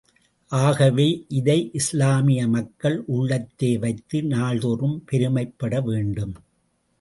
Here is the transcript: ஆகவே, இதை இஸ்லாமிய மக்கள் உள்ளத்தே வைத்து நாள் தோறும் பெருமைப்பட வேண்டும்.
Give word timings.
ஆகவே, 0.51 1.25
இதை 1.27 1.69
இஸ்லாமிய 1.73 2.47
மக்கள் 2.47 3.03
உள்ளத்தே 3.05 3.77
வைத்து 3.77 4.23
நாள் 4.23 4.59
தோறும் 4.59 5.03
பெருமைப்பட 5.05 5.81
வேண்டும். 5.81 6.35